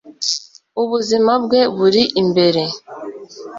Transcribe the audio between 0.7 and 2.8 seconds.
ubuzima bwe buri imbere